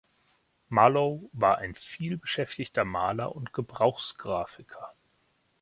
[0.67, 4.95] Mahlau war ein viel beschäftigter Maler und Gebrauchsgraphiker.